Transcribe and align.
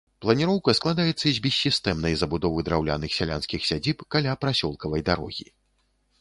Планіроўка 0.25 0.73
складаецца 0.77 1.27
з 1.35 1.43
бессістэмнай 1.45 2.13
забудовы 2.21 2.59
драўляных 2.69 3.11
сялянскіх 3.19 3.61
сядзіб 3.69 3.97
каля 4.17 4.33
прасёлкавай 4.47 5.01
дарогі. 5.13 5.47